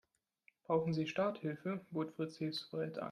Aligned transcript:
Brauchen 0.63 0.93
Sie 0.95 1.05
Starthilfe?, 1.05 1.85
bot 1.91 2.09
Fritz 2.15 2.37
hilfsbereit 2.37 2.97
an. 2.97 2.99